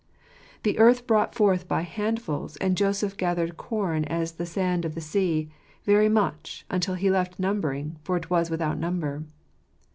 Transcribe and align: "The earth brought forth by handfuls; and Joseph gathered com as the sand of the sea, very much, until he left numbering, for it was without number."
"The 0.63 0.79
earth 0.79 1.05
brought 1.05 1.35
forth 1.35 1.67
by 1.67 1.83
handfuls; 1.83 2.57
and 2.57 2.75
Joseph 2.75 3.17
gathered 3.17 3.55
com 3.55 4.03
as 4.05 4.31
the 4.31 4.47
sand 4.47 4.83
of 4.83 4.95
the 4.95 4.99
sea, 4.99 5.51
very 5.83 6.09
much, 6.09 6.65
until 6.71 6.95
he 6.95 7.11
left 7.11 7.37
numbering, 7.37 7.97
for 8.03 8.17
it 8.17 8.27
was 8.31 8.49
without 8.49 8.79
number." 8.79 9.25